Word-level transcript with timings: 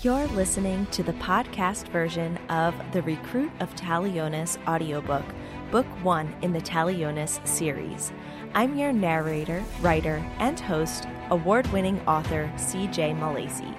You're 0.00 0.28
listening 0.28 0.86
to 0.92 1.02
the 1.02 1.14
podcast 1.14 1.88
version 1.88 2.36
of 2.50 2.72
the 2.92 3.02
Recruit 3.02 3.50
of 3.58 3.74
Talionis 3.74 4.56
audiobook, 4.68 5.24
Book 5.72 5.86
One 6.04 6.32
in 6.40 6.52
the 6.52 6.60
Talionis 6.60 7.44
series. 7.44 8.12
I'm 8.54 8.78
your 8.78 8.92
narrator, 8.92 9.64
writer, 9.80 10.24
and 10.38 10.60
host, 10.60 11.08
award 11.30 11.66
winning 11.72 12.00
author 12.06 12.48
CJ 12.54 13.18
Milacci. 13.18 13.74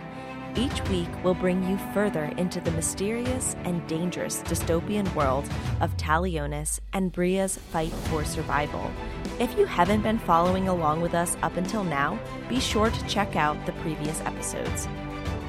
Each 0.57 0.89
week, 0.89 1.07
we'll 1.23 1.35
bring 1.35 1.63
you 1.69 1.77
further 1.93 2.25
into 2.35 2.59
the 2.59 2.71
mysterious 2.71 3.55
and 3.63 3.87
dangerous 3.87 4.41
dystopian 4.41 5.15
world 5.15 5.49
of 5.79 5.95
Talionis 5.95 6.81
and 6.91 7.13
Bria's 7.13 7.57
fight 7.57 7.93
for 7.93 8.25
survival. 8.25 8.91
If 9.39 9.57
you 9.57 9.65
haven't 9.65 10.01
been 10.01 10.19
following 10.19 10.67
along 10.67 10.99
with 10.99 11.13
us 11.13 11.37
up 11.43 11.55
until 11.55 11.85
now, 11.85 12.19
be 12.49 12.59
sure 12.59 12.89
to 12.89 13.07
check 13.07 13.37
out 13.37 13.65
the 13.65 13.71
previous 13.71 14.19
episodes. 14.21 14.89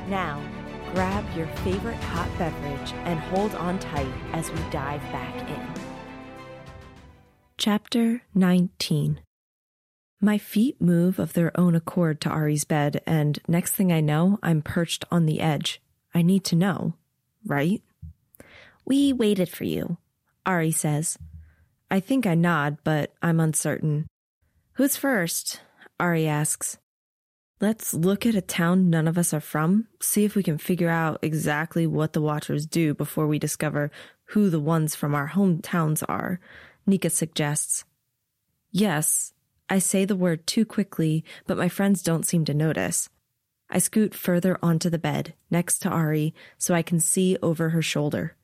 Now, 0.07 0.41
grab 0.93 1.25
your 1.37 1.47
favorite 1.65 1.97
hot 1.97 2.29
beverage 2.39 2.93
and 3.05 3.19
hold 3.19 3.55
on 3.55 3.79
tight 3.79 4.13
as 4.33 4.51
we 4.51 4.59
dive 4.71 5.03
back 5.13 5.49
in. 5.49 5.83
Chapter 7.57 8.23
19 8.35 9.21
My 10.21 10.39
feet 10.39 10.81
move 10.81 11.19
of 11.19 11.35
their 11.35 11.59
own 11.59 11.75
accord 11.75 12.21
to 12.23 12.31
Ari's 12.31 12.65
bed, 12.65 13.03
and 13.07 13.39
next 13.47 13.73
thing 13.73 13.93
I 13.93 14.01
know, 14.01 14.39
I'm 14.43 14.63
perched 14.63 15.05
on 15.11 15.27
the 15.27 15.41
edge. 15.41 15.81
I 16.15 16.23
need 16.23 16.45
to 16.45 16.57
know, 16.57 16.95
right? 17.45 17.83
We 18.85 19.13
waited 19.13 19.49
for 19.49 19.65
you, 19.65 19.99
Ari 20.45 20.73
says. 20.73 21.17
I 21.91 22.01
think 22.01 22.27
I 22.27 22.35
nod, 22.35 22.79
but 22.83 23.13
I'm 23.23 23.41
uncertain. 23.41 24.07
Who's 24.73 24.97
first? 24.97 25.61
Ari 26.01 26.27
asks. 26.27 26.79
Let's 27.63 27.93
look 27.93 28.25
at 28.25 28.35
a 28.35 28.41
town 28.41 28.89
none 28.89 29.07
of 29.07 29.19
us 29.19 29.35
are 29.35 29.41
from, 29.41 29.87
see 30.01 30.25
if 30.25 30.35
we 30.35 30.43
can 30.43 30.57
figure 30.57 30.89
out 30.89 31.19
exactly 31.21 31.87
what 31.87 32.15
the 32.15 32.23
Watchers 32.23 32.65
do 32.65 32.95
before 32.95 33.27
we 33.27 33.39
discover 33.39 33.91
who 34.29 34.49
the 34.49 34.59
ones 34.59 34.95
from 34.95 35.15
our 35.15 35.29
hometowns 35.29 36.03
are, 36.09 36.41
Nika 36.87 37.11
suggests. 37.11 37.85
Yes, 38.71 39.35
I 39.69 39.79
say 39.79 40.07
the 40.07 40.17
word 40.17 40.47
too 40.47 40.65
quickly, 40.65 41.23
but 41.47 41.59
my 41.59 41.69
friends 41.69 42.03
don't 42.03 42.25
seem 42.25 42.47
to 42.47 42.55
notice. 42.55 43.11
I 43.69 43.79
scoot 43.79 44.15
further 44.15 44.59
onto 44.63 44.89
the 44.89 44.99
bed, 44.99 45.35
next 45.51 45.81
to 45.81 45.91
Ari, 45.91 46.35
so 46.57 46.73
I 46.73 46.81
can 46.81 46.99
see 46.99 47.37
over 47.43 47.69
her 47.69 47.83
shoulder. 47.83 48.37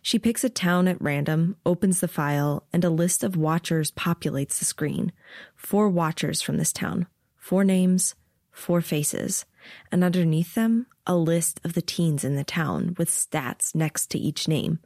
She 0.00 0.20
picks 0.20 0.44
a 0.44 0.48
town 0.48 0.86
at 0.86 1.02
random, 1.02 1.56
opens 1.66 1.98
the 1.98 2.06
file, 2.06 2.62
and 2.72 2.84
a 2.84 2.90
list 2.90 3.24
of 3.24 3.36
watchers 3.36 3.90
populates 3.90 4.60
the 4.60 4.64
screen. 4.64 5.10
Four 5.56 5.88
watchers 5.88 6.40
from 6.40 6.56
this 6.56 6.72
town. 6.72 7.08
Four 7.36 7.64
names, 7.64 8.14
four 8.52 8.80
faces, 8.80 9.44
and 9.90 10.02
underneath 10.02 10.54
them, 10.54 10.86
a 11.06 11.16
list 11.16 11.60
of 11.64 11.74
the 11.74 11.82
teens 11.82 12.24
in 12.24 12.36
the 12.36 12.44
town 12.44 12.94
with 12.98 13.10
stats 13.10 13.74
next 13.74 14.10
to 14.10 14.18
each 14.18 14.48
name, 14.48 14.78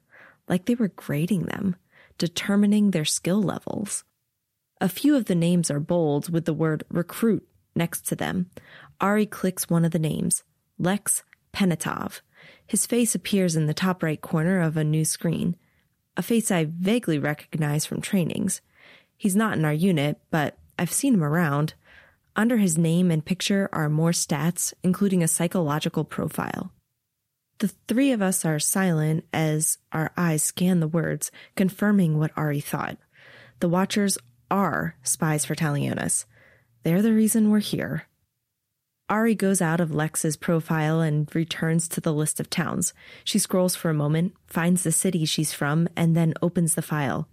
like 0.49 0.65
they 0.65 0.75
were 0.75 0.89
grading 0.89 1.43
them, 1.45 1.77
determining 2.19 2.91
their 2.91 3.05
skill 3.05 3.43
levels. 3.43 4.05
A 4.81 4.89
few 4.89 5.17
of 5.17 5.27
the 5.27 5.35
names 5.35 5.71
are 5.71 5.81
bold 5.81 6.31
with 6.31 6.45
the 6.45 6.53
word 6.53 6.85
recruit 6.89 7.47
next 7.75 8.07
to 8.09 8.17
them. 8.17 8.51
Ari 9.01 9.27
clicks 9.27 9.69
one 9.69 9.85
of 9.85 9.93
the 9.93 9.99
names, 9.99 10.43
Lex 10.79 11.23
Penetov. 11.53 12.21
His 12.67 12.87
face 12.87 13.15
appears 13.15 13.57
in 13.57 13.67
the 13.67 13.75
top 13.75 14.03
right 14.03 14.21
corner 14.21 14.61
of 14.61 14.77
a 14.77 14.85
new 14.85 15.05
screen, 15.05 15.57
a 16.17 16.23
face 16.23 16.51
I 16.51 16.67
vaguely 16.67 17.19
recognize 17.19 17.87
from 17.87 18.01
trainings. 18.01 18.61
He's 19.17 19.37
not 19.37 19.57
in 19.57 19.65
our 19.65 19.73
unit, 19.73 20.21
but 20.31 20.59
I've 20.79 20.93
seen 20.93 21.15
him 21.15 21.25
around. 21.25 21.75
Under 22.37 22.57
his 22.57 22.77
name 22.77 23.11
and 23.11 23.25
picture 23.25 23.69
are 23.73 23.89
more 23.89 24.11
stats, 24.11 24.75
including 24.83 25.23
a 25.23 25.29
psychological 25.29 26.05
profile. 26.05 26.73
The 27.59 27.69
three 27.87 28.11
of 28.11 28.21
us 28.21 28.45
are 28.45 28.59
silent 28.59 29.25
as 29.33 29.79
our 29.93 30.13
eyes 30.17 30.43
scan 30.43 30.81
the 30.81 30.89
words, 30.89 31.31
confirming 31.55 32.19
what 32.19 32.33
Ari 32.37 32.61
thought. 32.61 32.99
The 33.61 33.69
Watchers 33.69 34.19
are 34.51 34.97
spies 35.05 35.45
for 35.45 35.55
Talionis. 35.55 36.25
They're 36.83 37.03
the 37.03 37.13
reason 37.13 37.51
we're 37.51 37.61
here. 37.61 38.07
Ari 39.09 39.35
goes 39.35 39.63
out 39.63 39.81
of 39.81 39.95
Lex's 39.95 40.37
profile 40.37 41.01
and 41.01 41.33
returns 41.35 41.89
to 41.89 42.01
the 42.01 42.13
list 42.13 42.41
of 42.41 42.51
towns. 42.51 42.95
She 43.23 43.39
scrolls 43.39 43.77
for 43.77 43.91
a 43.91 43.95
moment, 43.95 44.35
finds 44.47 44.83
the 44.83 44.93
city 44.93 45.25
she's 45.25 45.53
from, 45.53 45.89
and 45.95 46.17
then 46.17 46.35
opens 46.43 46.75
the 46.75 46.83
file. 46.83 47.29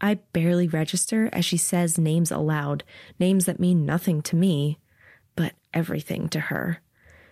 I 0.00 0.14
barely 0.32 0.66
register 0.66 1.28
as 1.32 1.44
she 1.44 1.56
says 1.56 1.98
names 1.98 2.30
aloud, 2.30 2.84
names 3.18 3.44
that 3.44 3.60
mean 3.60 3.84
nothing 3.84 4.22
to 4.22 4.36
me, 4.36 4.78
but 5.36 5.52
everything 5.74 6.28
to 6.30 6.40
her. 6.40 6.80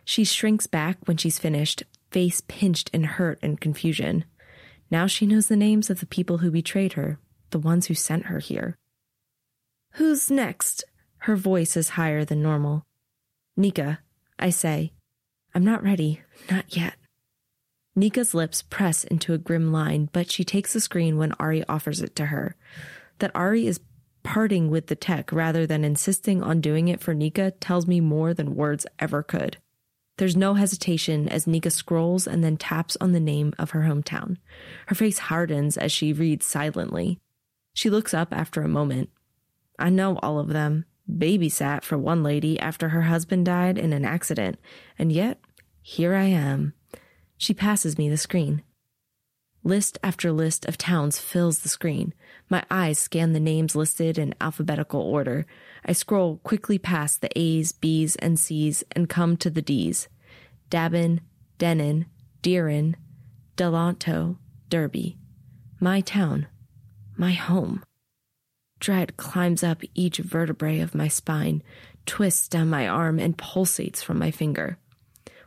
She 0.05 0.25
shrinks 0.25 0.67
back 0.67 0.99
when 1.07 1.17
she's 1.17 1.39
finished, 1.39 1.83
face 2.11 2.43
pinched 2.47 2.91
in 2.91 3.05
hurt 3.05 3.39
and 3.43 3.61
confusion. 3.61 4.25
Now 4.91 5.07
she 5.07 5.27
knows 5.27 5.49
the 5.49 5.57
names 5.57 5.91
of 5.91 6.01
the 6.01 6.07
people 6.07 6.39
who 6.39 6.51
betrayed 6.51 6.95
her, 6.95 7.19
the 7.51 7.59
ones 7.59 7.87
who 7.87 7.95
sent 7.95 8.27
her 8.27 8.39
here. 8.39 8.77
Who's 9.93 10.31
next? 10.31 10.84
Her 11.19 11.37
voice 11.37 11.77
is 11.77 11.91
higher 11.91 12.25
than 12.25 12.43
normal. 12.43 12.84
Nika, 13.57 14.01
I 14.39 14.51
say. 14.51 14.93
I'm 15.55 15.65
not 15.65 15.83
ready, 15.83 16.21
not 16.51 16.77
yet. 16.77 16.95
Nika's 17.98 18.32
lips 18.34 18.62
press 18.62 19.04
into 19.04 19.34
a 19.34 19.38
grim 19.38 19.72
line, 19.72 20.09
but 20.12 20.31
she 20.31 20.44
takes 20.44 20.72
the 20.72 20.81
screen 20.81 21.19
when 21.19 21.32
Ari 21.32 21.64
offers 21.69 22.00
it 22.00 22.14
to 22.16 22.26
her. 22.26 22.54
That 23.19 23.32
Ari 23.34 23.66
is 23.66 23.81
parting 24.22 24.70
with 24.70 24.86
the 24.86 24.94
tech 24.94 25.32
rather 25.32 25.66
than 25.66 25.84
insisting 25.84 26.42
on 26.42 26.60
doing 26.60 26.88
it 26.88 27.00
for 27.00 27.14
Nika 27.14 27.50
tells 27.53 27.86
me 27.86 28.00
more 28.00 28.34
than 28.34 28.54
words 28.54 28.86
ever 28.98 29.22
could. 29.22 29.56
There's 30.19 30.36
no 30.36 30.54
hesitation 30.54 31.28
as 31.28 31.47
Nika 31.47 31.70
scrolls 31.70 32.26
and 32.26 32.42
then 32.42 32.56
taps 32.56 32.97
on 33.00 33.12
the 33.12 33.20
name 33.20 33.53
of 33.59 33.70
her 33.70 33.82
hometown. 33.82 34.36
Her 34.86 34.94
face 34.94 35.19
hardens 35.19 35.76
as 35.76 35.92
she 35.92 36.12
reads 36.12 36.44
silently. 36.44 37.19
She 37.75 37.91
looks 37.91 38.12
up 38.12 38.32
after 38.32 38.62
a 38.62 38.69
moment. 38.69 39.10
I 39.78 39.91
know 39.91 40.19
all 40.19 40.38
of 40.38 40.48
them. 40.48 40.84
Babysat 41.10 41.84
for 41.84 41.97
one 41.97 42.22
lady 42.22 42.59
after 42.60 42.91
her 42.91 43.03
husband 43.03 43.47
died 43.47 43.78
in 43.78 43.92
an 43.92 44.04
accident, 44.04 44.59
and 44.98 45.10
yet 45.10 45.41
here 45.80 46.15
I 46.15 46.25
am. 46.25 46.75
She 47.38 47.54
passes 47.54 47.97
me 47.97 48.10
the 48.10 48.16
screen. 48.16 48.62
List 49.65 49.99
after 50.03 50.31
list 50.31 50.66
of 50.66 50.78
towns 50.78 51.19
fills 51.19 51.60
the 51.60 51.69
screen. 51.69 52.15
My 52.49 52.65
eyes 52.71 52.99
scan 52.99 53.32
the 53.32 53.41
names 53.41 53.75
listed 53.75 54.19
in 54.19 54.34
alphabetical 54.41 55.00
order. 55.00 55.47
I 55.84 55.93
scroll 55.93 56.38
quickly 56.38 56.78
past 56.78 57.21
the 57.21 57.31
A's, 57.38 57.72
B's, 57.72 58.16
and 58.16 58.38
C's 58.38 58.84
and 58.93 59.09
come 59.09 59.37
to 59.38 59.50
the 59.50 59.62
D's. 59.62 60.09
Dabin, 60.71 61.21
Denon, 61.59 62.06
Deerin, 62.43 62.97
Delanto, 63.56 64.37
Derby. 64.69 65.19
My 65.81 66.00
town. 66.00 66.47
My 67.16 67.32
home. 67.32 67.84
Dread 68.81 69.16
climbs 69.16 69.65
up 69.65 69.82
each 69.94 70.19
vertebrae 70.19 70.78
of 70.78 70.94
my 70.94 71.09
spine, 71.09 71.62
twists 72.06 72.48
down 72.48 72.71
my 72.71 72.87
arm, 72.87 73.19
and 73.19 73.37
pulsates 73.37 74.03
from 74.03 74.19
my 74.19 74.31
finger. 74.31 74.78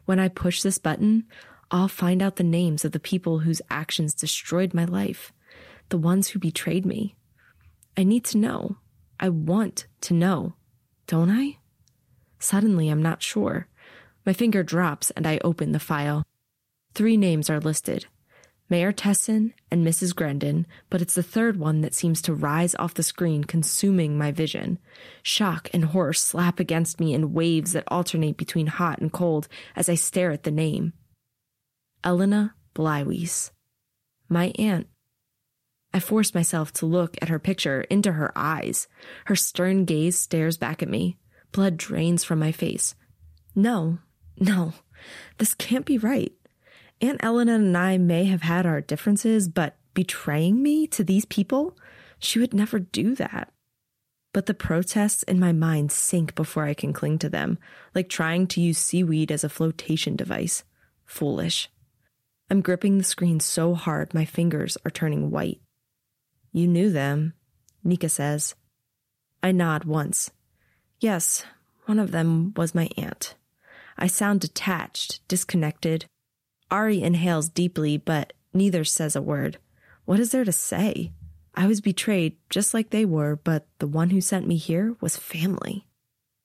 When 0.06 0.20
I 0.20 0.28
push 0.28 0.62
this 0.62 0.78
button, 0.78 1.26
I'll 1.74 1.88
find 1.88 2.22
out 2.22 2.36
the 2.36 2.44
names 2.44 2.84
of 2.84 2.92
the 2.92 3.00
people 3.00 3.40
whose 3.40 3.62
actions 3.70 4.14
destroyed 4.14 4.74
my 4.74 4.84
life, 4.84 5.32
the 5.88 5.98
ones 5.98 6.28
who 6.28 6.40
betrayed 6.40 6.86
me. 6.86 7.16
I 7.96 8.04
need 8.04 8.26
to 8.26 8.38
know. 8.38 8.78
I 9.22 9.30
want 9.30 9.88
to 10.02 10.14
know. 10.14 10.56
Don't 11.08 11.30
I? 11.30 11.60
Suddenly, 12.40 12.90
I'm 12.90 13.02
not 13.02 13.24
sure. 13.24 13.68
My 14.26 14.34
finger 14.34 14.64
drops 14.64 15.12
and 15.12 15.26
I 15.26 15.40
open 15.46 15.72
the 15.72 15.80
file. 15.80 16.26
Three 16.94 17.16
names 17.16 17.50
are 17.50 17.60
listed 17.62 18.06
Mayor 18.70 18.92
Tesson 18.92 19.54
and 19.70 19.86
Mrs. 19.86 20.14
Grendon, 20.14 20.66
but 20.90 21.02
it's 21.02 21.16
the 21.16 21.24
third 21.24 21.58
one 21.58 21.82
that 21.82 21.94
seems 21.94 22.22
to 22.24 22.34
rise 22.34 22.76
off 22.76 22.94
the 22.94 23.04
screen, 23.04 23.44
consuming 23.44 24.18
my 24.18 24.32
vision. 24.32 24.78
Shock 25.24 25.70
and 25.74 25.86
horror 25.86 26.14
slap 26.14 26.60
against 26.60 27.00
me 27.00 27.14
in 27.14 27.34
waves 27.34 27.74
that 27.74 27.84
alternate 27.88 28.38
between 28.38 28.68
hot 28.68 29.00
and 29.00 29.12
cold 29.12 29.48
as 29.76 29.88
I 29.88 29.96
stare 29.96 30.32
at 30.32 30.44
the 30.44 30.52
name. 30.52 30.94
Elena 32.04 32.56
Blywees. 32.74 33.52
My 34.28 34.54
aunt. 34.58 34.88
I 35.94 36.00
force 36.00 36.34
myself 36.34 36.72
to 36.74 36.86
look 36.86 37.18
at 37.22 37.30
her 37.30 37.40
picture 37.40 37.82
into 37.82 38.14
her 38.14 38.32
eyes. 38.36 38.88
Her 39.26 39.36
stern 39.36 39.86
gaze 39.86 40.18
stares 40.18 40.58
back 40.58 40.82
at 40.82 40.90
me. 40.90 41.18
Blood 41.52 41.78
drains 41.78 42.24
from 42.24 42.40
my 42.40 42.52
face. 42.52 42.96
No, 43.54 44.00
no, 44.40 44.74
this 45.38 45.54
can't 45.54 45.86
be 45.86 45.98
right. 45.98 46.32
Aunt 47.02 47.24
Elena 47.24 47.56
and 47.56 47.78
I 47.78 47.98
may 47.98 48.26
have 48.26 48.44
had 48.44 48.66
our 48.66 48.80
differences, 48.80 49.50
but 49.50 49.76
betraying 49.94 50.62
me 50.62 50.88
to 50.88 51.04
these 51.04 51.26
people? 51.26 51.78
She 52.20 52.40
would 52.40 52.54
never 52.54 52.80
do 52.80 53.16
that. 53.16 53.52
But 54.34 54.46
the 54.46 54.54
protests 54.54 55.24
in 55.24 55.40
my 55.40 55.52
mind 55.52 55.92
sink 55.92 56.36
before 56.36 56.64
I 56.64 56.74
can 56.74 56.94
cling 56.94 57.20
to 57.20 57.30
them, 57.30 57.58
like 57.94 58.08
trying 58.08 58.48
to 58.48 58.62
use 58.62 58.78
seaweed 58.78 59.32
as 59.32 59.44
a 59.44 59.50
flotation 59.50 60.16
device. 60.16 60.64
Foolish. 61.06 61.70
I'm 62.52 62.60
gripping 62.60 62.98
the 62.98 63.06
screen 63.06 63.40
so 63.40 63.76
hard 63.76 64.14
my 64.14 64.26
fingers 64.26 64.78
are 64.84 64.92
turning 64.92 65.32
white. 65.32 65.62
You 66.52 66.68
knew 66.68 66.92
them, 66.92 67.32
Nika 67.82 68.10
says. 68.10 68.56
I 69.42 69.54
nod 69.54 69.86
once. 69.86 70.32
Yes, 71.00 71.46
one 71.86 71.98
of 71.98 72.12
them 72.12 72.54
was 72.58 72.76
my 72.76 72.90
aunt. 72.98 73.36
I 73.98 74.08
sound 74.08 74.42
detached, 74.42 75.26
disconnected, 75.30 76.08
Ari 76.70 77.02
inhales 77.02 77.48
deeply, 77.48 77.96
but 77.96 78.34
neither 78.54 78.84
says 78.84 79.16
a 79.16 79.22
word. 79.22 79.58
What 80.04 80.20
is 80.20 80.32
there 80.32 80.44
to 80.44 80.52
say? 80.52 81.14
I 81.56 81.68
was 81.68 81.80
betrayed 81.80 82.36
just 82.50 82.74
like 82.74 82.90
they 82.90 83.06
were, 83.06 83.38
but 83.38 83.66
the 83.80 83.88
one 83.88 84.10
who 84.10 84.20
sent 84.20 84.46
me 84.46 84.58
here 84.58 84.98
was 85.00 85.16
family. 85.16 85.88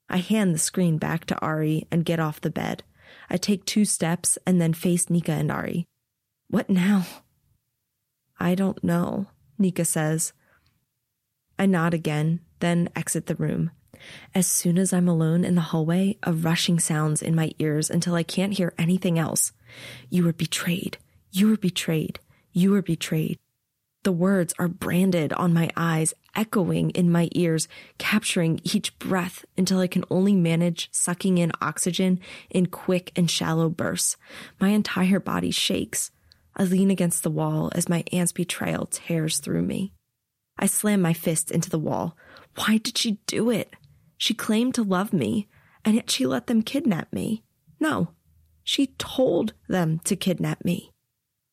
I 0.09 0.19
hand 0.19 0.55
the 0.55 0.61
screen 0.61 0.99
back 0.99 1.25
to 1.25 1.39
Ari 1.41 1.89
and 1.91 2.05
get 2.05 2.21
off 2.21 2.41
the 2.41 2.49
bed. 2.49 2.85
I 3.29 3.39
take 3.39 3.65
two 3.65 3.85
steps 3.85 4.39
and 4.47 4.61
then 4.61 4.73
face 4.73 5.11
Nika 5.11 5.33
and 5.33 5.51
Ari. 5.51 5.85
What 6.49 6.71
now? 6.71 7.07
I 8.39 8.55
don't 8.55 8.83
know, 8.85 9.27
Nika 9.59 9.85
says. 9.85 10.33
I 11.59 11.67
nod 11.67 11.95
again, 11.95 12.41
then 12.61 12.89
exit 12.95 13.27
the 13.27 13.35
room. 13.35 13.71
As 14.35 14.47
soon 14.47 14.79
as 14.79 14.93
I'm 14.93 15.09
alone 15.09 15.45
in 15.45 15.55
the 15.55 15.61
hallway, 15.63 16.19
a 16.23 16.33
rushing 16.33 16.79
sounds 16.79 17.23
in 17.23 17.35
my 17.35 17.53
ears 17.59 17.91
until 17.91 18.15
I 18.15 18.23
can't 18.23 18.53
hear 18.53 18.73
anything 18.79 19.19
else. 19.19 19.53
You 20.11 20.25
were 20.25 20.33
betrayed. 20.33 20.99
You 21.33 21.49
were 21.49 21.57
betrayed. 21.57 22.21
You 22.53 22.73
were 22.73 22.83
betrayed. 22.83 23.39
The 24.05 24.13
words 24.13 24.55
are 24.59 24.69
branded 24.69 25.33
on 25.33 25.53
my 25.53 25.69
eyes, 25.77 26.15
echoing 26.37 26.91
in 26.91 27.11
my 27.11 27.29
ears, 27.33 27.67
capturing 27.99 28.61
each 28.63 28.97
breath 29.01 29.45
until 29.59 29.81
I 29.81 29.89
can 29.89 30.05
only 30.11 30.37
manage 30.37 30.89
sucking 30.93 31.39
in 31.39 31.51
oxygen 31.61 32.21
in 32.49 32.67
quick 32.67 33.11
and 33.17 33.29
shallow 33.29 33.69
bursts. 33.69 34.17
My 34.61 34.69
entire 34.69 35.19
body 35.19 35.51
shakes. 35.51 36.13
I 36.57 36.65
lean 36.65 36.91
against 36.91 37.23
the 37.23 37.31
wall 37.31 37.71
as 37.75 37.89
my 37.89 38.03
aunt's 38.13 38.33
betrayal 38.33 38.87
tears 38.87 39.39
through 39.39 39.63
me. 39.63 39.93
I 40.59 40.67
slam 40.67 41.03
my 41.03 41.13
fist 41.13 41.51
into 41.51 41.69
the 41.69 41.79
wall. 41.79 42.17
Why 42.57 42.79
did 42.79 42.97
she 42.97 43.21
do 43.27 43.51
it? 43.51 43.75
She 44.17 44.33
claimed 44.33 44.75
to 44.77 44.83
love 44.83 45.13
me, 45.13 45.49
and 45.85 45.95
yet 45.95 46.11
she 46.11 46.27
let 46.27 46.47
them 46.47 46.63
kidnap 46.63 47.13
me. 47.13 47.45
No, 47.79 48.09
she 48.65 48.89
told 48.99 49.53
them 49.69 50.01
to 50.05 50.17
kidnap 50.17 50.65
me. 50.65 50.91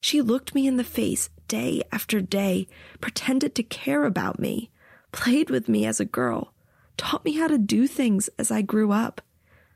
She 0.02 0.22
looked 0.22 0.56
me 0.56 0.68
in 0.68 0.78
the 0.78 0.84
face 0.84 1.30
day 1.48 1.84
after 1.92 2.22
day, 2.22 2.68
pretended 3.02 3.56
to 3.56 3.64
care 3.64 4.06
about 4.06 4.40
me, 4.40 4.72
played 5.12 5.50
with 5.50 5.68
me 5.68 5.86
as 5.86 6.00
a 6.00 6.06
girl, 6.06 6.54
taught 6.98 7.26
me 7.26 7.34
how 7.34 7.48
to 7.48 7.58
do 7.58 7.88
things 7.88 8.30
as 8.40 8.50
I 8.50 8.62
grew 8.62 8.92
up. 8.92 9.22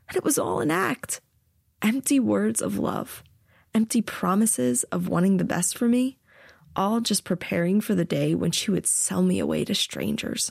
And 0.08 0.16
it 0.16 0.24
was 0.24 0.38
all 0.38 0.60
an 0.60 0.70
act. 0.70 1.20
Empty 1.82 2.18
words 2.18 2.60
of 2.60 2.78
love, 2.78 3.22
empty 3.78 4.02
promises 4.02 4.82
of 4.90 5.06
wanting 5.06 5.36
the 5.36 5.44
best 5.44 5.78
for 5.78 5.86
me, 5.86 6.18
all 6.74 7.00
just 7.00 7.22
preparing 7.22 7.80
for 7.80 7.94
the 7.94 8.04
day 8.04 8.34
when 8.34 8.50
she 8.50 8.72
would 8.72 8.88
sell 8.88 9.22
me 9.22 9.38
away 9.38 9.64
to 9.64 9.72
strangers. 9.72 10.50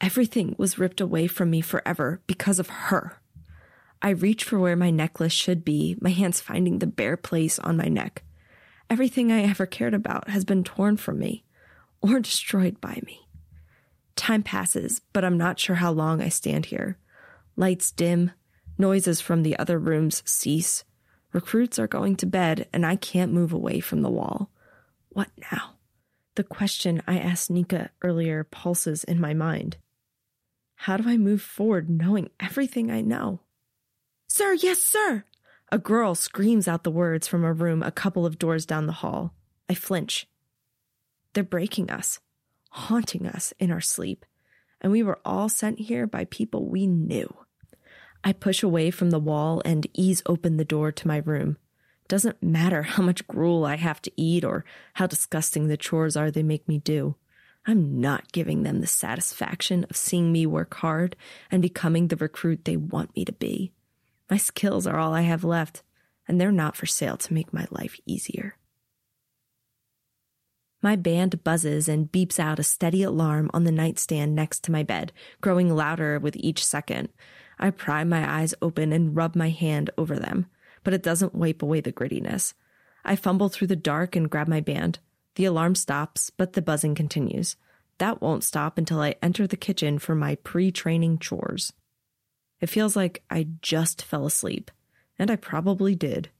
Everything 0.00 0.54
was 0.56 0.78
ripped 0.78 1.00
away 1.00 1.26
from 1.26 1.50
me 1.50 1.60
forever 1.60 2.22
because 2.28 2.60
of 2.60 2.68
her. 2.68 3.20
I 4.00 4.10
reach 4.10 4.44
for 4.44 4.60
where 4.60 4.76
my 4.76 4.90
necklace 4.90 5.32
should 5.32 5.64
be, 5.64 5.96
my 6.00 6.10
hands 6.10 6.40
finding 6.40 6.78
the 6.78 6.86
bare 6.86 7.16
place 7.16 7.58
on 7.58 7.76
my 7.76 7.86
neck. 7.86 8.22
Everything 8.88 9.32
I 9.32 9.42
ever 9.42 9.66
cared 9.66 9.92
about 9.92 10.30
has 10.30 10.44
been 10.44 10.62
torn 10.62 10.98
from 10.98 11.18
me 11.18 11.42
or 12.00 12.20
destroyed 12.20 12.80
by 12.80 13.00
me. 13.04 13.28
Time 14.14 14.44
passes, 14.44 15.00
but 15.12 15.24
I'm 15.24 15.36
not 15.36 15.58
sure 15.58 15.76
how 15.76 15.90
long 15.90 16.22
I 16.22 16.28
stand 16.28 16.66
here. 16.66 16.96
Lights 17.56 17.90
dim, 17.90 18.30
noises 18.78 19.20
from 19.20 19.42
the 19.42 19.58
other 19.58 19.80
rooms 19.80 20.22
cease. 20.24 20.84
Recruits 21.36 21.78
are 21.78 21.86
going 21.86 22.16
to 22.16 22.24
bed, 22.24 22.66
and 22.72 22.86
I 22.86 22.96
can't 22.96 23.30
move 23.30 23.52
away 23.52 23.80
from 23.80 24.00
the 24.00 24.08
wall. 24.08 24.48
What 25.10 25.28
now? 25.52 25.74
The 26.34 26.42
question 26.42 27.02
I 27.06 27.18
asked 27.18 27.50
Nika 27.50 27.90
earlier 28.00 28.42
pulses 28.42 29.04
in 29.04 29.20
my 29.20 29.34
mind. 29.34 29.76
How 30.76 30.96
do 30.96 31.06
I 31.06 31.18
move 31.18 31.42
forward 31.42 31.90
knowing 31.90 32.30
everything 32.40 32.90
I 32.90 33.02
know? 33.02 33.40
Sir, 34.26 34.54
yes, 34.54 34.80
sir! 34.80 35.24
A 35.70 35.78
girl 35.78 36.14
screams 36.14 36.66
out 36.66 36.84
the 36.84 36.90
words 36.90 37.28
from 37.28 37.44
a 37.44 37.52
room 37.52 37.82
a 37.82 37.92
couple 37.92 38.24
of 38.24 38.38
doors 38.38 38.64
down 38.64 38.86
the 38.86 38.92
hall. 39.04 39.34
I 39.68 39.74
flinch. 39.74 40.26
They're 41.34 41.44
breaking 41.44 41.90
us, 41.90 42.18
haunting 42.70 43.26
us 43.26 43.52
in 43.58 43.70
our 43.70 43.82
sleep, 43.82 44.24
and 44.80 44.90
we 44.90 45.02
were 45.02 45.20
all 45.22 45.50
sent 45.50 45.80
here 45.80 46.06
by 46.06 46.24
people 46.24 46.66
we 46.66 46.86
knew. 46.86 47.30
I 48.26 48.32
push 48.32 48.64
away 48.64 48.90
from 48.90 49.10
the 49.10 49.20
wall 49.20 49.62
and 49.64 49.86
ease 49.94 50.20
open 50.26 50.56
the 50.56 50.64
door 50.64 50.90
to 50.90 51.06
my 51.06 51.18
room. 51.18 51.58
Doesn't 52.08 52.42
matter 52.42 52.82
how 52.82 53.04
much 53.04 53.24
gruel 53.28 53.64
I 53.64 53.76
have 53.76 54.02
to 54.02 54.10
eat 54.16 54.42
or 54.42 54.64
how 54.94 55.06
disgusting 55.06 55.68
the 55.68 55.76
chores 55.76 56.16
are 56.16 56.32
they 56.32 56.42
make 56.42 56.66
me 56.66 56.78
do. 56.78 57.14
I'm 57.68 58.00
not 58.00 58.32
giving 58.32 58.64
them 58.64 58.80
the 58.80 58.88
satisfaction 58.88 59.86
of 59.88 59.96
seeing 59.96 60.32
me 60.32 60.44
work 60.44 60.74
hard 60.74 61.14
and 61.52 61.62
becoming 61.62 62.08
the 62.08 62.16
recruit 62.16 62.64
they 62.64 62.76
want 62.76 63.14
me 63.14 63.24
to 63.24 63.32
be. 63.32 63.70
My 64.28 64.38
skills 64.38 64.88
are 64.88 64.98
all 64.98 65.14
I 65.14 65.20
have 65.20 65.44
left, 65.44 65.84
and 66.26 66.40
they're 66.40 66.50
not 66.50 66.74
for 66.74 66.86
sale 66.86 67.16
to 67.18 67.32
make 67.32 67.52
my 67.52 67.68
life 67.70 67.96
easier. 68.06 68.56
My 70.82 70.96
band 70.96 71.44
buzzes 71.44 71.88
and 71.88 72.10
beeps 72.10 72.40
out 72.40 72.58
a 72.58 72.64
steady 72.64 73.04
alarm 73.04 73.52
on 73.54 73.62
the 73.62 73.70
nightstand 73.70 74.34
next 74.34 74.64
to 74.64 74.72
my 74.72 74.82
bed, 74.82 75.12
growing 75.40 75.72
louder 75.72 76.18
with 76.18 76.34
each 76.36 76.66
second. 76.66 77.10
I 77.58 77.70
pry 77.70 78.04
my 78.04 78.40
eyes 78.40 78.54
open 78.60 78.92
and 78.92 79.16
rub 79.16 79.34
my 79.34 79.50
hand 79.50 79.90
over 79.96 80.18
them, 80.18 80.46
but 80.84 80.94
it 80.94 81.02
doesn't 81.02 81.34
wipe 81.34 81.62
away 81.62 81.80
the 81.80 81.92
grittiness. 81.92 82.54
I 83.04 83.16
fumble 83.16 83.48
through 83.48 83.68
the 83.68 83.76
dark 83.76 84.16
and 84.16 84.30
grab 84.30 84.48
my 84.48 84.60
band. 84.60 84.98
The 85.36 85.44
alarm 85.44 85.74
stops, 85.74 86.30
but 86.30 86.54
the 86.54 86.62
buzzing 86.62 86.94
continues. 86.94 87.56
That 87.98 88.20
won't 88.20 88.44
stop 88.44 88.78
until 88.78 89.00
I 89.00 89.16
enter 89.22 89.46
the 89.46 89.56
kitchen 89.56 89.98
for 89.98 90.14
my 90.14 90.34
pre 90.36 90.70
training 90.70 91.18
chores. 91.18 91.72
It 92.60 92.68
feels 92.68 92.96
like 92.96 93.22
I 93.30 93.48
just 93.62 94.02
fell 94.02 94.26
asleep, 94.26 94.70
and 95.18 95.30
I 95.30 95.36
probably 95.36 95.94
did. 95.94 96.30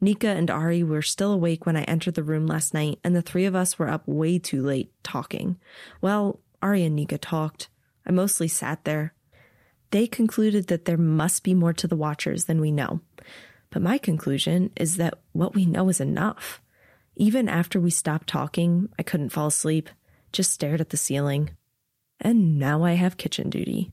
Nika 0.00 0.28
and 0.28 0.50
Ari 0.50 0.82
were 0.82 1.02
still 1.02 1.32
awake 1.32 1.66
when 1.66 1.76
I 1.76 1.82
entered 1.84 2.14
the 2.14 2.22
room 2.22 2.46
last 2.46 2.74
night, 2.74 2.98
and 3.04 3.14
the 3.14 3.22
three 3.22 3.44
of 3.44 3.54
us 3.54 3.78
were 3.78 3.88
up 3.88 4.06
way 4.06 4.38
too 4.38 4.62
late 4.62 4.92
talking. 5.02 5.56
Well, 6.00 6.40
Ari 6.62 6.84
and 6.84 6.96
Nika 6.96 7.18
talked. 7.18 7.68
I 8.06 8.10
mostly 8.12 8.48
sat 8.48 8.84
there. 8.84 9.14
They 9.94 10.08
concluded 10.08 10.66
that 10.66 10.86
there 10.86 10.96
must 10.96 11.44
be 11.44 11.54
more 11.54 11.72
to 11.74 11.86
the 11.86 11.94
Watchers 11.94 12.46
than 12.46 12.60
we 12.60 12.72
know. 12.72 12.98
But 13.70 13.80
my 13.80 13.96
conclusion 13.96 14.72
is 14.74 14.96
that 14.96 15.20
what 15.30 15.54
we 15.54 15.66
know 15.66 15.88
is 15.88 16.00
enough. 16.00 16.60
Even 17.14 17.48
after 17.48 17.78
we 17.78 17.90
stopped 17.90 18.26
talking, 18.26 18.88
I 18.98 19.04
couldn't 19.04 19.28
fall 19.28 19.46
asleep, 19.46 19.88
just 20.32 20.52
stared 20.52 20.80
at 20.80 20.90
the 20.90 20.96
ceiling. 20.96 21.50
And 22.20 22.58
now 22.58 22.82
I 22.82 22.94
have 22.94 23.18
kitchen 23.18 23.50
duty. 23.50 23.92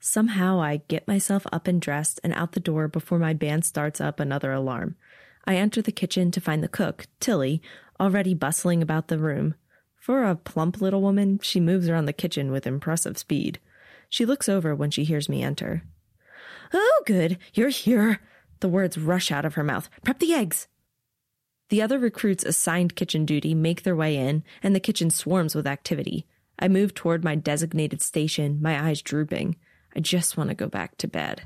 Somehow 0.00 0.60
I 0.60 0.82
get 0.88 1.06
myself 1.06 1.46
up 1.52 1.68
and 1.68 1.80
dressed 1.80 2.18
and 2.24 2.32
out 2.32 2.50
the 2.50 2.58
door 2.58 2.88
before 2.88 3.20
my 3.20 3.32
band 3.32 3.64
starts 3.64 4.00
up 4.00 4.18
another 4.18 4.50
alarm. 4.50 4.96
I 5.44 5.54
enter 5.54 5.80
the 5.80 5.92
kitchen 5.92 6.32
to 6.32 6.40
find 6.40 6.64
the 6.64 6.68
cook, 6.68 7.06
Tilly, 7.20 7.62
already 8.00 8.34
bustling 8.34 8.82
about 8.82 9.06
the 9.06 9.18
room. 9.18 9.54
For 9.94 10.24
a 10.24 10.34
plump 10.34 10.80
little 10.80 11.00
woman, 11.00 11.38
she 11.44 11.60
moves 11.60 11.88
around 11.88 12.06
the 12.06 12.12
kitchen 12.12 12.50
with 12.50 12.66
impressive 12.66 13.16
speed. 13.16 13.60
She 14.12 14.26
looks 14.26 14.46
over 14.46 14.74
when 14.74 14.90
she 14.90 15.04
hears 15.04 15.30
me 15.30 15.42
enter. 15.42 15.84
Oh, 16.74 17.02
good, 17.06 17.38
you're 17.54 17.70
here. 17.70 18.20
The 18.60 18.68
words 18.68 18.98
rush 18.98 19.32
out 19.32 19.46
of 19.46 19.54
her 19.54 19.64
mouth. 19.64 19.88
Prep 20.04 20.18
the 20.18 20.34
eggs. 20.34 20.68
The 21.70 21.80
other 21.80 21.98
recruits 21.98 22.44
assigned 22.44 22.94
kitchen 22.94 23.24
duty 23.24 23.54
make 23.54 23.84
their 23.84 23.96
way 23.96 24.18
in, 24.18 24.44
and 24.62 24.76
the 24.76 24.80
kitchen 24.80 25.08
swarms 25.08 25.54
with 25.54 25.66
activity. 25.66 26.26
I 26.58 26.68
move 26.68 26.92
toward 26.92 27.24
my 27.24 27.36
designated 27.36 28.02
station, 28.02 28.58
my 28.60 28.86
eyes 28.86 29.00
drooping. 29.00 29.56
I 29.96 30.00
just 30.00 30.36
want 30.36 30.50
to 30.50 30.54
go 30.54 30.68
back 30.68 30.98
to 30.98 31.08
bed. 31.08 31.44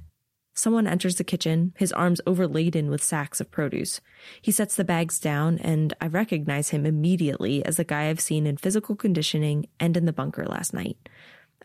Someone 0.52 0.88
enters 0.88 1.16
the 1.16 1.23
kitchen, 1.23 1.73
his 1.76 1.92
arms 1.92 2.20
overladen 2.26 2.90
with 2.90 3.00
sacks 3.00 3.40
of 3.40 3.52
produce. 3.52 4.00
He 4.42 4.50
sets 4.50 4.75
the 4.75 4.82
bags 4.82 5.20
down, 5.20 5.58
and 5.58 5.94
I 6.00 6.08
recognize 6.08 6.70
him 6.70 6.85
immediately 6.85 7.64
as 7.64 7.76
the 7.76 7.85
guy 7.85 8.08
I've 8.08 8.18
seen 8.18 8.44
in 8.44 8.56
physical 8.56 8.96
conditioning 8.96 9.66
and 9.78 9.96
in 9.96 10.04
the 10.04 10.12
bunker 10.12 10.44
last 10.46 10.75
night. 10.75 10.96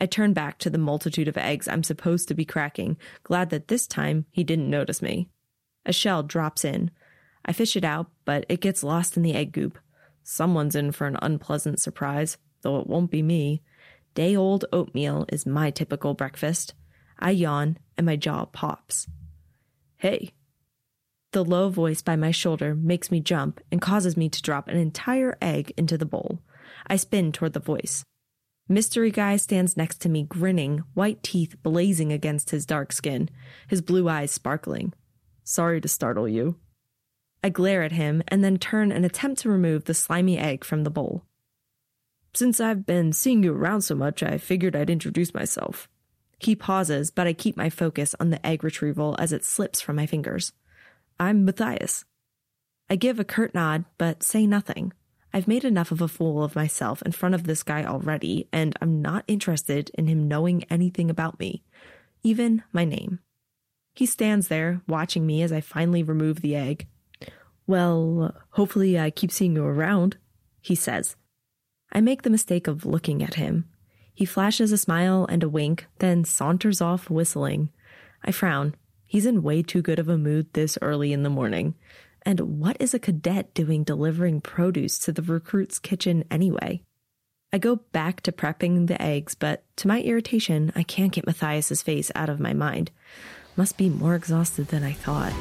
I 0.02 0.08
turn 0.08 0.34
back 0.34 0.58
to 0.58 0.72
the 0.72 0.80
multitude 0.80 1.28
of 1.28 1.38
eggs 1.38 1.68
I'm 1.68 1.84
supposed 1.84 2.28
to 2.28 2.34
be 2.34 2.44
cracking, 2.44 2.98
glad 3.22 3.52
that 3.52 3.68
this 3.68 3.86
time 3.86 4.26
he 4.32 4.44
didn't 4.44 4.68
notice 4.68 5.00
me. 5.00 5.30
A 5.86 5.94
shell 5.94 6.24
drops 6.24 6.66
in, 6.66 6.90
I 7.46 7.54
fish 7.54 7.76
it 7.76 7.84
out, 7.84 8.10
but 8.26 8.44
it 8.50 8.62
gets 8.62 8.84
lost 8.84 9.16
in 9.16 9.22
the 9.22 9.36
egg 9.36 9.52
goop. 9.52 9.78
Someone's 10.24 10.76
in 10.76 10.92
for 10.92 11.06
an 11.06 11.18
unpleasant 11.22 11.80
surprise, 11.80 12.38
though 12.64 12.80
it 12.80 12.88
won't 12.88 13.12
be 13.12 13.22
me. 13.22 13.62
Day 14.16 14.36
old 14.36 14.66
oatmeal 14.74 15.28
is 15.30 15.46
my 15.46 15.70
typical 15.70 16.16
breakfast. 16.16 16.74
I 17.20 17.30
yawn 17.30 17.78
and 17.96 18.08
my 18.08 18.16
jaw 18.16 18.46
pops. 18.46 19.08
Hey. 19.98 20.34
The 21.32 21.46
low 21.46 21.70
voice 21.70 22.02
by 22.02 22.16
my 22.16 22.32
shoulder 22.32 22.74
makes 22.74 23.12
me 23.12 23.20
jump 23.20 23.62
and 23.72 23.80
causes 23.80 24.18
me 24.18 24.30
to 24.30 24.42
drop 24.42 24.68
an 24.68 24.78
entire 24.78 25.38
egg 25.44 25.74
into 25.78 25.96
the 25.96 26.08
bowl. 26.08 26.40
I 26.88 26.96
spin 26.96 27.32
toward 27.32 27.54
the 27.54 27.60
voice. 27.60 28.04
Mystery 28.72 29.12
Guy 29.12 29.36
stands 29.36 29.76
next 29.76 30.00
to 30.00 30.08
me, 30.08 30.24
grinning, 30.24 30.86
white 30.94 31.22
teeth 31.24 31.62
blazing 31.62 32.14
against 32.14 32.52
his 32.52 32.66
dark 32.66 32.94
skin, 32.94 33.28
his 33.68 33.82
blue 33.82 34.08
eyes 34.08 34.32
sparkling. 34.32 34.94
Sorry 35.44 35.82
to 35.82 35.90
startle 35.90 36.26
you. 36.26 36.56
I 37.44 37.50
glare 37.50 37.84
at 37.84 37.92
him 37.92 38.24
and 38.30 38.46
then 38.46 38.58
turn 38.58 38.94
and 38.94 39.04
attempt 39.04 39.42
to 39.42 39.50
remove 39.50 39.84
the 39.84 39.94
slimy 39.94 40.38
egg 40.38 40.64
from 40.64 40.86
the 40.86 40.90
bowl. 40.90 41.26
Since 42.34 42.62
I've 42.62 42.86
been 42.86 43.12
seeing 43.12 43.44
you 43.44 43.54
around 43.54 43.82
so 43.82 43.94
much, 43.94 44.24
I 44.24 44.38
figured 44.38 44.74
I'd 44.74 44.90
introduce 44.90 45.34
myself. 45.34 45.90
He 46.40 46.56
pauses, 46.56 47.12
but 47.12 47.28
I 47.28 47.34
keep 47.34 47.58
my 47.58 47.70
focus 47.70 48.16
on 48.22 48.30
the 48.30 48.46
egg 48.48 48.64
retrieval 48.64 49.18
as 49.20 49.34
it 49.34 49.44
slips 49.44 49.82
from 49.82 49.98
my 49.98 50.06
fingers. 50.06 50.54
I'm 51.20 51.44
Matthias. 51.44 52.06
I 52.90 52.96
give 52.96 53.20
a 53.20 53.26
curt 53.26 53.54
nod, 53.54 53.84
but 53.98 54.24
say 54.24 54.48
nothing. 54.48 54.94
I've 55.34 55.48
made 55.48 55.64
enough 55.64 55.92
of 55.92 56.02
a 56.02 56.08
fool 56.08 56.44
of 56.44 56.56
myself 56.56 57.02
in 57.04 57.14
front 57.14 57.36
of 57.36 57.46
this 57.46 57.64
guy 57.64 57.86
already, 57.86 58.48
and 58.52 58.76
I'm 58.82 59.02
not 59.02 59.24
interested 59.28 59.90
in 59.94 60.08
him 60.08 60.28
knowing 60.28 60.66
anything 60.66 61.10
about 61.10 61.40
me, 61.40 61.64
even 62.24 62.64
my 62.74 62.84
name. 62.84 63.20
He 63.94 64.06
stands 64.06 64.48
there, 64.48 64.82
watching 64.88 65.26
me 65.26 65.42
as 65.42 65.52
I 65.52 65.62
finally 65.62 66.04
remove 66.04 66.42
the 66.42 66.56
egg. 66.56 66.88
Well, 67.66 68.36
hopefully 68.52 69.00
I 69.00 69.10
keep 69.10 69.32
seeing 69.32 69.56
you 69.56 69.64
around, 69.64 70.18
he 70.60 70.76
says. 70.76 71.16
I 71.92 72.02
make 72.02 72.24
the 72.24 72.30
mistake 72.30 72.68
of 72.68 72.86
looking 72.86 73.24
at 73.24 73.36
him. 73.36 73.70
He 74.14 74.26
flashes 74.26 74.72
a 74.72 74.78
smile 74.78 75.26
and 75.30 75.44
a 75.44 75.50
wink, 75.50 75.88
then 76.00 76.26
saunters 76.26 76.82
off 76.82 77.10
whistling. 77.10 77.70
I 78.24 78.32
frown. 78.32 78.76
He's 79.06 79.26
in 79.26 79.44
way 79.44 79.62
too 79.62 79.82
good 79.82 80.00
of 80.00 80.08
a 80.08 80.18
mood 80.18 80.54
this 80.54 80.78
early 80.82 81.12
in 81.12 81.24
the 81.24 81.30
morning. 81.30 81.76
And 82.24 82.60
what 82.60 82.78
is 82.80 82.94
a 82.94 83.00
cadet 83.00 83.54
doing 83.54 83.84
delivering 83.84 84.42
produce 84.42 85.00
to 85.00 85.12
the 85.12 85.22
recruit's 85.22 85.80
kitchen 85.80 86.24
anyway? 86.30 86.82
I 87.52 87.58
go 87.58 87.78
back 87.92 88.22
to 88.22 88.32
prepping 88.32 88.88
the 88.88 89.02
eggs, 89.02 89.36
but 89.36 89.64
to 89.78 89.88
my 89.88 90.02
irritation, 90.02 90.72
I 90.76 90.84
can't 90.84 91.12
get 91.12 91.26
Matthias's 91.26 91.82
face 91.82 92.12
out 92.16 92.30
of 92.30 92.40
my 92.40 92.54
mind. 92.54 92.92
Must 93.58 93.78
be 93.78 93.90
more 93.90 94.16
exhausted 94.16 94.68
than 94.68 94.84
I 94.84 94.94
thought. 94.94 95.34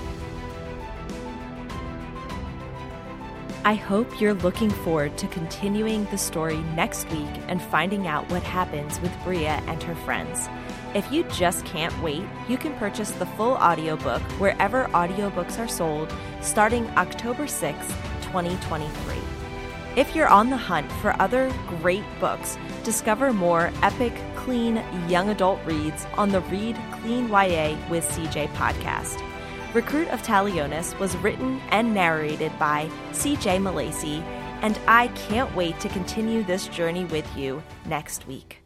I 3.63 3.75
hope 3.75 4.21
you're 4.21 4.35
looking 4.35 4.71
forward 4.71 5.19
to 5.19 5.29
continuing 5.29 6.07
the 6.07 6.17
story 6.17 6.57
next 6.75 7.09
week 7.11 7.29
and 7.47 7.61
finding 7.61 8.07
out 8.07 8.29
what 8.31 8.43
happens 8.43 8.99
with 9.01 9.13
Bria 9.23 9.63
and 9.67 9.83
her 9.83 9.95
friends. 9.95 10.49
If 10.93 11.13
you 11.13 11.23
just 11.25 11.65
can't 11.65 11.97
wait, 12.03 12.25
you 12.49 12.57
can 12.57 12.75
purchase 12.75 13.13
the 13.13 13.27
full 13.27 13.53
audiobook 13.53 14.21
wherever 14.41 14.87
audiobooks 14.87 15.57
are 15.61 15.69
sold 15.69 16.13
starting 16.41 16.85
October 16.97 17.47
6, 17.47 17.87
2023. 18.23 19.17
If 19.95 20.17
you're 20.17 20.29
on 20.29 20.51
the 20.51 20.57
hunt 20.57 20.91
for 21.01 21.15
other 21.23 21.53
great 21.81 22.03
books, 22.19 22.59
discover 22.83 23.33
more 23.33 23.71
epic, 23.83 24.13
clean, 24.35 24.83
young 25.09 25.31
adult 25.31 25.61
reads 25.65 26.07
on 26.15 26.31
the 26.31 26.41
Read 26.43 26.77
Clean 26.91 27.29
YA 27.29 27.77
with 27.89 28.05
CJ 28.09 28.49
podcast. 28.55 29.23
Recruit 29.75 30.09
of 30.09 30.23
Talionis 30.23 30.99
was 30.99 31.17
written 31.19 31.61
and 31.71 31.95
narrated 31.95 32.51
by 32.59 32.91
CJ 33.13 33.61
Milacci, 33.61 34.23
and 34.63 34.77
I 34.89 35.07
can't 35.09 35.55
wait 35.55 35.79
to 35.81 35.89
continue 35.89 36.43
this 36.43 36.67
journey 36.67 37.05
with 37.05 37.37
you 37.37 37.63
next 37.87 38.27
week. 38.27 38.60